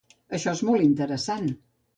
Això 0.37 0.53
és 0.59 0.63
molt 0.71 0.87
interessant. 0.87 1.49